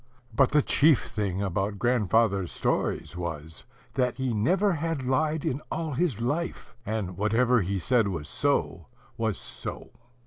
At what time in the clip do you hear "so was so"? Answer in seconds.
8.27-9.91